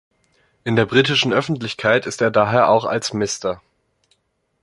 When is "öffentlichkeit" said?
1.31-2.07